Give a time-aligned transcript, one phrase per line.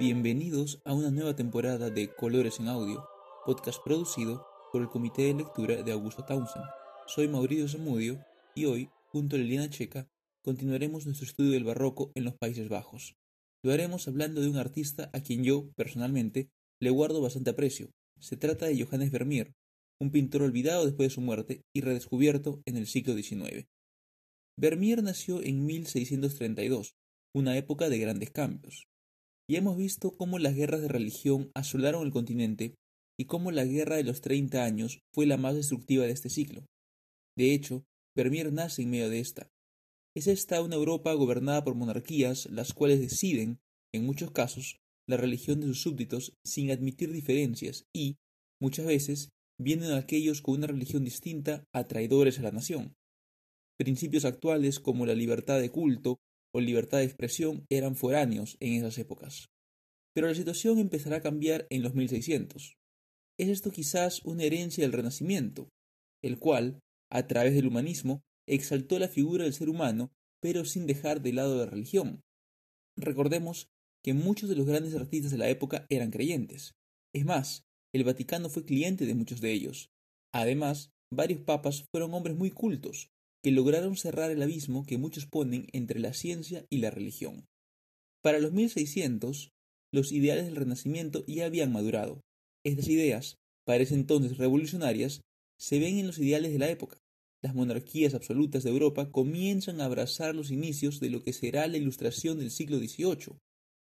[0.00, 3.04] Bienvenidos a una nueva temporada de Colores en Audio,
[3.44, 6.64] podcast producido por el Comité de Lectura de Augusto Townsend.
[7.08, 8.24] Soy Mauricio Zamudio
[8.54, 10.08] y hoy, junto a Liliana Checa,
[10.44, 13.16] continuaremos nuestro estudio del barroco en los Países Bajos.
[13.64, 17.90] Lo haremos hablando de un artista a quien yo, personalmente, le guardo bastante aprecio.
[18.20, 19.52] Se trata de Johannes Vermeer,
[19.98, 23.66] un pintor olvidado después de su muerte y redescubierto en el siglo XIX.
[24.56, 26.94] Vermeer nació en 1632,
[27.34, 28.86] una época de grandes cambios.
[29.50, 32.74] Y hemos visto cómo las guerras de religión asolaron el continente
[33.18, 36.66] y cómo la Guerra de los Treinta Años fue la más destructiva de este siglo.
[37.36, 37.84] De hecho,
[38.14, 39.48] Vermeer nace en medio de esta.
[40.14, 43.58] Es esta una Europa gobernada por monarquías, las cuales deciden,
[43.94, 44.76] en muchos casos,
[45.08, 48.16] la religión de sus súbditos sin admitir diferencias y,
[48.60, 52.94] muchas veces, vienen aquellos con una religión distinta a traidores a la nación.
[53.78, 56.18] Principios actuales como la libertad de culto
[56.60, 59.48] libertad de expresión eran foráneos en esas épocas.
[60.14, 62.76] Pero la situación empezará a cambiar en los 1600.
[63.38, 65.68] Es esto quizás una herencia del Renacimiento,
[66.22, 71.22] el cual, a través del humanismo, exaltó la figura del ser humano, pero sin dejar
[71.22, 72.20] de lado la religión.
[72.96, 73.68] Recordemos
[74.04, 76.74] que muchos de los grandes artistas de la época eran creyentes.
[77.14, 77.64] Es más,
[77.94, 79.90] el Vaticano fue cliente de muchos de ellos.
[80.32, 83.10] Además, varios papas fueron hombres muy cultos,
[83.42, 87.46] que lograron cerrar el abismo que muchos ponen entre la ciencia y la religión.
[88.22, 89.50] Para los 1600,
[89.92, 92.20] los ideales del Renacimiento ya habían madurado.
[92.64, 95.20] Estas ideas, para ese entonces revolucionarias,
[95.58, 96.98] se ven en los ideales de la época.
[97.42, 101.76] Las monarquías absolutas de Europa comienzan a abrazar los inicios de lo que será la
[101.76, 103.38] ilustración del siglo XVIII.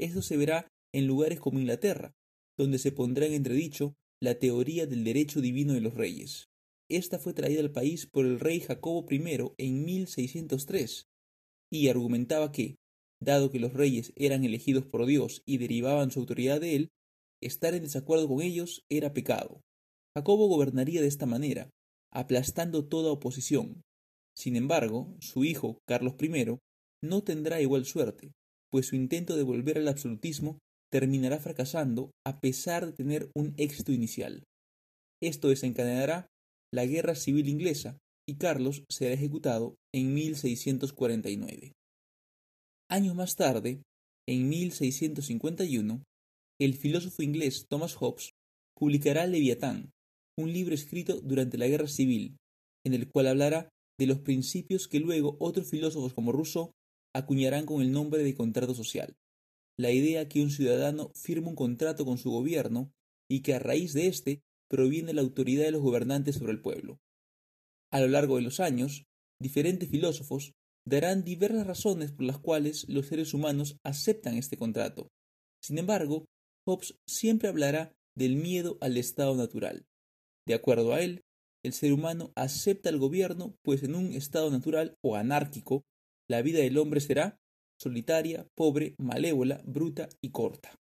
[0.00, 2.12] Esto se verá en lugares como Inglaterra,
[2.56, 6.48] donde se pondrá en entredicho la teoría del derecho divino de los reyes.
[6.90, 11.06] Esta fue traída al país por el rey Jacobo I en 1603,
[11.70, 12.76] y argumentaba que,
[13.20, 16.88] dado que los reyes eran elegidos por Dios y derivaban su autoridad de él,
[17.42, 19.60] estar en desacuerdo con ellos era pecado.
[20.16, 21.70] Jacobo gobernaría de esta manera,
[22.10, 23.82] aplastando toda oposición.
[24.34, 26.58] Sin embargo, su hijo, Carlos I,
[27.02, 28.32] no tendrá igual suerte,
[28.70, 30.58] pues su intento de volver al absolutismo
[30.90, 34.44] terminará fracasando a pesar de tener un éxito inicial.
[35.20, 36.28] Esto desencadenará
[36.72, 37.98] la Guerra Civil Inglesa
[38.28, 41.72] y Carlos será ejecutado en 1649.
[42.90, 43.82] Años más tarde,
[44.28, 46.02] en 1651,
[46.60, 48.32] el filósofo inglés Thomas Hobbes
[48.76, 49.90] publicará Leviatán,
[50.38, 52.36] un libro escrito durante la Guerra Civil,
[52.84, 53.68] en el cual hablará
[53.98, 56.72] de los principios que luego otros filósofos como Rousseau
[57.14, 59.16] acuñarán con el nombre de contrato social,
[59.78, 62.92] la idea que un ciudadano firma un contrato con su gobierno
[63.30, 66.98] y que a raíz de éste proviene la autoridad de los gobernantes sobre el pueblo.
[67.90, 69.04] A lo largo de los años,
[69.40, 70.52] diferentes filósofos
[70.86, 75.08] darán diversas razones por las cuales los seres humanos aceptan este contrato.
[75.62, 76.26] Sin embargo,
[76.66, 79.86] Hobbes siempre hablará del miedo al estado natural.
[80.46, 81.22] De acuerdo a él,
[81.64, 85.82] el ser humano acepta el gobierno, pues en un estado natural o anárquico,
[86.28, 87.38] la vida del hombre será
[87.80, 90.74] solitaria, pobre, malévola, bruta y corta.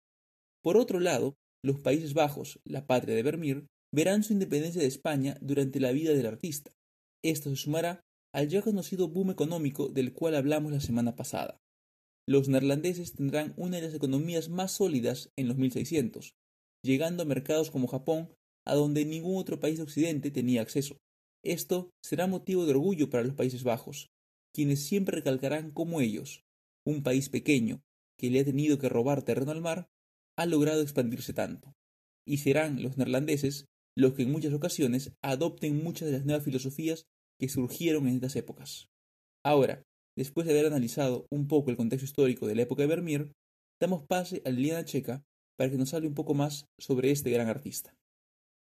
[0.63, 5.39] Por otro lado, los Países Bajos, la patria de Vermeer, verán su independencia de España
[5.41, 6.71] durante la vida del artista.
[7.25, 11.63] Esto se sumará al ya conocido boom económico del cual hablamos la semana pasada.
[12.29, 16.35] Los neerlandeses tendrán una de las economías más sólidas en los 1600,
[16.85, 18.35] llegando a mercados como Japón,
[18.67, 20.99] a donde ningún otro país de Occidente tenía acceso.
[21.43, 24.11] Esto será motivo de orgullo para los Países Bajos,
[24.53, 26.45] quienes siempre recalcarán cómo ellos,
[26.85, 27.81] un país pequeño
[28.19, 29.87] que le ha tenido que robar terreno al mar,
[30.37, 31.73] ha logrado expandirse tanto.
[32.27, 33.65] Y serán los neerlandeses
[33.97, 37.07] los que en muchas ocasiones adopten muchas de las nuevas filosofías
[37.41, 38.89] que surgieron en estas épocas.
[39.45, 39.83] Ahora,
[40.17, 43.33] después de haber analizado un poco el contexto histórico de la época de Vermeer,
[43.81, 45.23] damos pase a Liliana Checa
[45.57, 47.95] para que nos hable un poco más sobre este gran artista.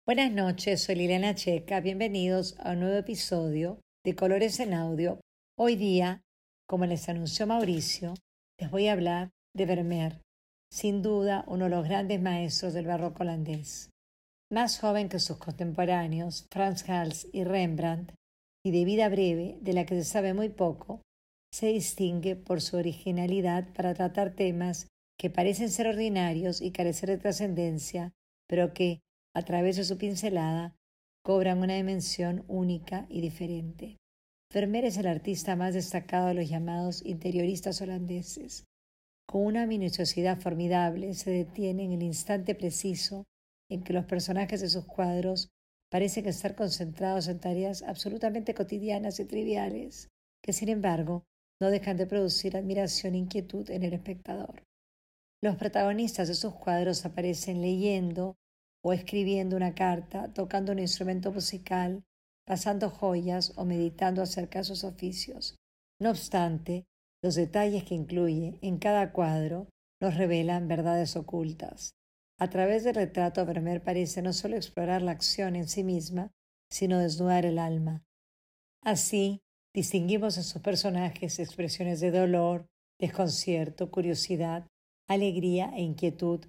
[0.06, 5.20] Buenas noches, soy Liliana Checa, bienvenidos a un nuevo episodio de Colores en Audio.
[5.58, 6.22] Hoy día,
[6.66, 8.14] como les anunció Mauricio,
[8.58, 10.23] les voy a hablar de Vermeer,
[10.73, 13.89] sin duda uno de los grandes maestros del barroco holandés.
[14.52, 18.12] Más joven que sus contemporáneos, Frans Hals y Rembrandt,
[18.64, 21.02] y de vida breve, de la que se sabe muy poco,
[21.52, 27.19] se distingue por su originalidad para tratar temas que parecen ser ordinarios y carecer de
[27.19, 28.12] trascendencia,
[28.49, 29.00] pero que,
[29.37, 30.75] a través de su pincelada,
[31.25, 33.99] cobran una dimensión única y diferente.
[34.52, 38.64] Vermeer es el artista más destacado de los llamados interioristas holandeses.
[39.29, 43.26] Con una minuciosidad formidable se detiene en el instante preciso
[43.70, 45.49] en que los personajes de sus cuadros
[45.90, 50.08] parecen estar concentrados en tareas absolutamente cotidianas y triviales,
[50.43, 51.25] que sin embargo
[51.61, 54.64] no dejan de producir admiración e inquietud en el espectador.
[55.43, 58.37] Los protagonistas de sus cuadros aparecen leyendo
[58.84, 62.02] o escribiendo una carta, tocando un instrumento musical,
[62.46, 65.56] pasando joyas o meditando acerca de sus oficios.
[66.00, 66.84] No obstante,
[67.23, 69.69] los detalles que incluye en cada cuadro
[70.00, 71.93] nos revelan verdades ocultas.
[72.40, 76.32] A través del retrato, Vermeer parece no solo explorar la acción en sí misma,
[76.70, 78.02] sino desnudar el alma.
[78.82, 79.42] Así,
[79.75, 82.66] distinguimos en sus personajes expresiones de dolor,
[82.98, 84.66] desconcierto, curiosidad,
[85.06, 86.46] alegría e inquietud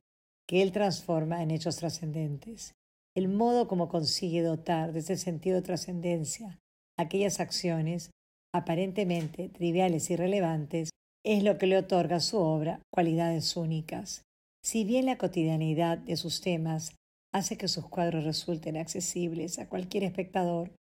[0.47, 2.73] que él transforma en hechos trascendentes.
[3.13, 6.57] El modo como consigue dotar de ese sentido de trascendencia
[6.97, 8.11] aquellas acciones
[8.53, 10.89] aparentemente triviales y relevantes
[11.25, 14.23] es lo que le otorga a su obra cualidades únicas.
[14.63, 16.95] Si bien la cotidianidad de sus temas
[17.33, 20.75] hace que sus cuadros resulten accesibles a cualquier espectador,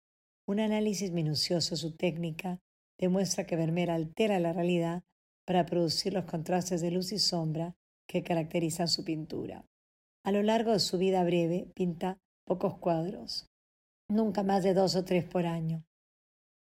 [0.48, 2.58] un análisis minucioso de su técnica
[2.98, 5.02] demuestra que Vermeer altera la realidad
[5.46, 7.76] para producir los contrastes de luz y sombra
[8.08, 9.64] que caracterizan su pintura.
[10.24, 13.46] A lo largo de su vida breve pinta pocos cuadros,
[14.10, 15.84] nunca más de dos o tres por año.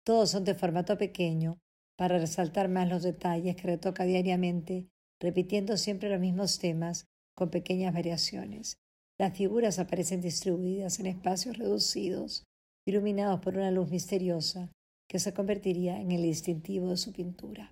[0.05, 1.57] Todos son de formato pequeño
[1.97, 4.87] para resaltar más los detalles que retoca diariamente,
[5.19, 7.05] repitiendo siempre los mismos temas
[7.35, 8.77] con pequeñas variaciones.
[9.17, 12.43] Las figuras aparecen distribuidas en espacios reducidos,
[12.85, 14.69] iluminados por una luz misteriosa
[15.09, 17.71] que se convertiría en el distintivo de su pintura.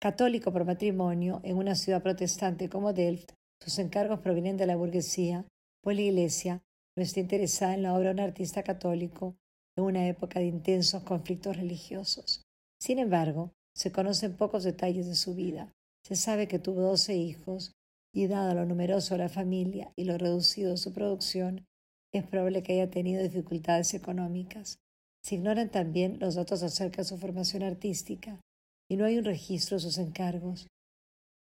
[0.00, 5.46] Católico por matrimonio en una ciudad protestante como Delft, sus encargos provienen de la burguesía,
[5.82, 6.62] pues la Iglesia
[6.96, 9.36] no está interesada en la obra de un artista católico
[9.76, 12.42] en una época de intensos conflictos religiosos.
[12.80, 15.72] Sin embargo, se conocen pocos detalles de su vida.
[16.04, 17.72] Se sabe que tuvo doce hijos
[18.14, 21.64] y dado lo numeroso de la familia y lo reducido de su producción,
[22.12, 24.78] es probable que haya tenido dificultades económicas.
[25.24, 28.40] Se ignoran también los datos acerca de su formación artística
[28.90, 30.66] y no hay un registro de sus encargos.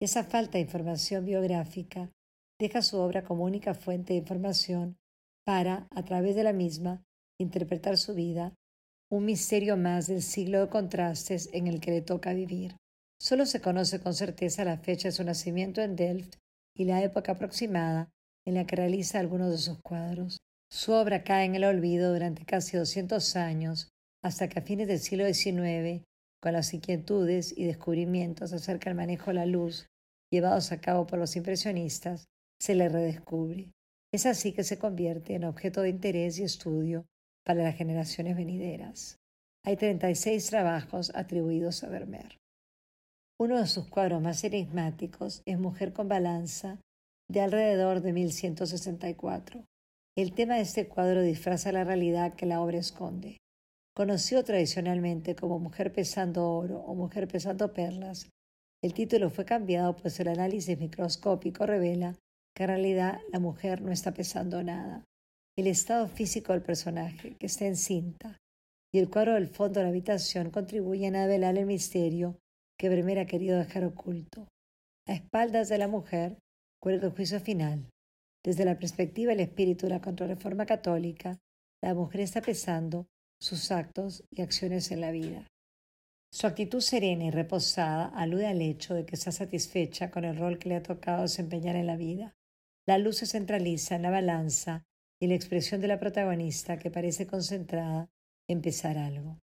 [0.02, 2.12] Esa falta de información biográfica
[2.60, 4.98] deja su obra como única fuente de información
[5.46, 7.02] para, a través de la misma,
[7.40, 8.54] interpretar su vida
[9.12, 12.76] un misterio más del siglo de contrastes en el que le toca vivir.
[13.22, 16.36] Solo se conoce con certeza la fecha de su nacimiento en Delft
[16.76, 18.10] y la época aproximada
[18.46, 20.38] en la que realiza algunos de sus cuadros.
[20.72, 23.90] Su obra cae en el olvido durante casi 200 años,
[24.24, 26.04] hasta que a fines del siglo XIX,
[26.42, 29.88] con las inquietudes y descubrimientos acerca del manejo de la luz
[30.32, 32.26] llevados a cabo por los impresionistas,
[32.62, 33.72] se le redescubre.
[34.14, 37.06] Es así que se convierte en objeto de interés y estudio
[37.44, 39.18] para las generaciones venideras.
[39.66, 42.39] Hay 36 trabajos atribuidos a Vermeer.
[43.42, 46.78] Uno de sus cuadros más enigmáticos es Mujer con balanza,
[47.30, 49.64] de alrededor de 1164.
[50.18, 53.38] El tema de este cuadro disfraza la realidad que la obra esconde.
[53.96, 58.30] Conocido tradicionalmente como Mujer pesando oro o Mujer pesando perlas,
[58.84, 62.16] el título fue cambiado pues el análisis microscópico revela
[62.54, 65.06] que en realidad la mujer no está pesando nada
[65.58, 68.38] el estado físico del personaje, que está encinta,
[68.94, 72.38] y el cuadro del fondo de la habitación contribuyen a develar el misterio
[72.80, 74.48] que Vermeer ha querido dejar oculto.
[75.08, 76.40] A espaldas de la mujer
[76.82, 77.90] cuelga el juicio final.
[78.44, 81.38] Desde la perspectiva del espíritu de la contrarreforma católica,
[81.84, 83.08] la mujer está pesando
[83.42, 85.46] sus actos y acciones en la vida.
[86.32, 90.58] Su actitud serena y reposada alude al hecho de que está satisfecha con el rol
[90.58, 92.34] que le ha tocado desempeñar en la vida.
[92.88, 94.86] La luz se centraliza en la balanza
[95.22, 98.10] y la expresión de la protagonista que parece concentrada
[98.48, 99.38] en pesar algo.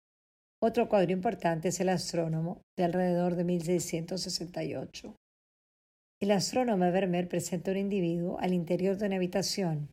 [0.65, 5.17] Otro cuadro importante es El astrónomo, de alrededor de 1668.
[6.21, 9.91] El astrónomo Vermeer presenta un individuo al interior de una habitación.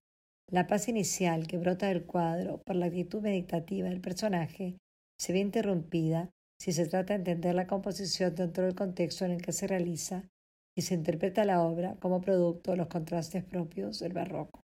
[0.52, 4.78] La paz inicial que brota del cuadro por la actitud meditativa del personaje
[5.20, 6.30] se ve interrumpida
[6.62, 10.30] si se trata de entender la composición dentro del contexto en el que se realiza
[10.78, 14.62] y se interpreta la obra como producto de los contrastes propios del barroco.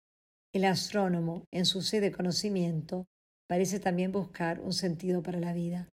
[0.51, 3.05] El astrónomo, en su sed de conocimiento,
[3.51, 5.89] parece también buscar un sentido para la vida.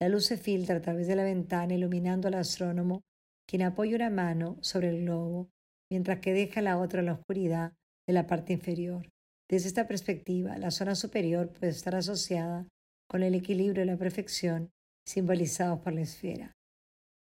[0.00, 3.02] La luz se filtra a través de la ventana iluminando al astrónomo,
[3.46, 5.50] quien apoya una mano sobre el globo,
[5.90, 7.74] mientras que deja la otra en la oscuridad
[8.06, 9.10] de la parte inferior.
[9.46, 12.66] Desde esta perspectiva, la zona superior puede estar asociada
[13.06, 14.70] con el equilibrio y la perfección
[15.06, 16.54] simbolizados por la esfera.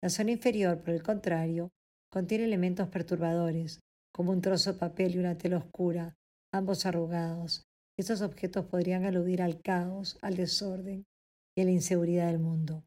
[0.03, 1.71] La zona inferior, por el contrario,
[2.11, 3.79] contiene elementos perturbadores,
[4.13, 6.13] como un trozo de papel y una tela oscura,
[6.53, 7.63] ambos arrugados.
[7.99, 11.05] Estos objetos podrían aludir al caos, al desorden
[11.53, 12.85] y a la inseguridad del mundo.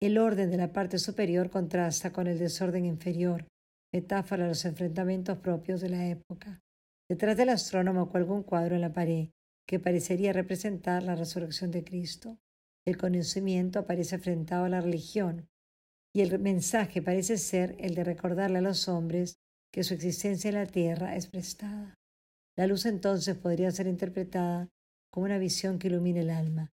[0.00, 3.48] El orden de la parte superior contrasta con el desorden inferior,
[3.92, 6.62] metáfora de los enfrentamientos propios de la época.
[7.10, 9.30] Detrás del astrónomo cuelga un cuadro en la pared
[9.66, 12.38] que parecería representar la resurrección de Cristo.
[12.86, 15.48] El conocimiento aparece enfrentado a la religión
[16.14, 19.38] y el mensaje parece ser el de recordarle a los hombres
[19.72, 21.96] que su existencia en la Tierra es prestada.
[22.56, 24.68] La luz entonces podría ser interpretada
[25.10, 26.72] como una visión que ilumina el alma.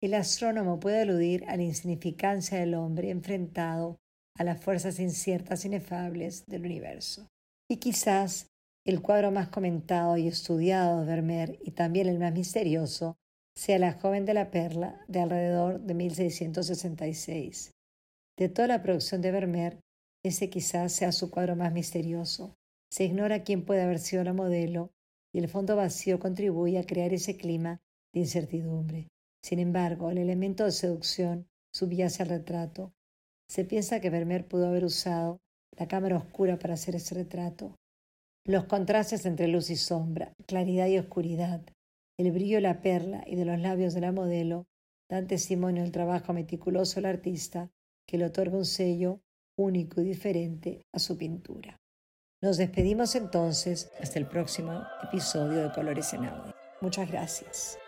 [0.00, 3.98] El astrónomo puede aludir a la insignificancia del hombre enfrentado
[4.36, 7.28] a las fuerzas inciertas e inefables del universo.
[7.68, 8.46] Y quizás
[8.86, 13.16] el cuadro más comentado y estudiado de Vermeer y también el más misterioso
[13.56, 17.72] sea La joven de la perla de alrededor de 1666.
[18.36, 19.80] De toda la producción de Vermeer,
[20.24, 22.54] ese quizás sea su cuadro más misterioso.
[22.88, 24.92] Se ignora quién puede haber sido la modelo
[25.38, 27.80] el fondo vacío contribuye a crear ese clima
[28.12, 29.08] de incertidumbre.
[29.42, 32.92] Sin embargo, el elemento de seducción subyace al retrato.
[33.48, 35.38] Se piensa que Vermeer pudo haber usado
[35.78, 37.74] la cámara oscura para hacer ese retrato.
[38.44, 41.62] Los contrastes entre luz y sombra, claridad y oscuridad,
[42.18, 44.66] el brillo de la perla y de los labios de la modelo
[45.08, 47.70] dan testimonio del trabajo meticuloso del artista
[48.06, 49.20] que le otorga un sello
[49.56, 51.76] único y diferente a su pintura.
[52.40, 56.54] Nos despedimos entonces hasta el próximo episodio de Colores en Audio.
[56.80, 57.78] Muchas gracias.